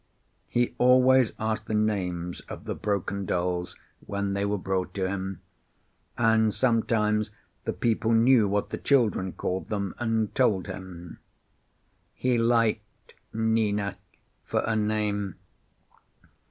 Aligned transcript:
He 0.47 0.73
always 0.79 1.33
asked 1.37 1.67
the 1.67 1.75
names 1.75 2.39
of 2.49 2.63
the 2.65 2.73
broken 2.73 3.23
dolls 3.27 3.75
when 4.07 4.33
they 4.33 4.45
were 4.45 4.57
brought 4.57 4.95
to 4.95 5.07
him, 5.07 5.41
and 6.17 6.55
sometimes 6.55 7.29
the 7.65 7.73
people 7.73 8.11
knew 8.11 8.47
what 8.47 8.71
the 8.71 8.79
children 8.79 9.31
called 9.31 9.69
them, 9.69 9.93
and 9.99 10.33
told 10.33 10.65
him. 10.65 11.19
He 12.15 12.39
liked 12.39 13.13
"Nina" 13.31 13.97
for 14.43 14.61
a 14.65 14.75
name. 14.75 15.35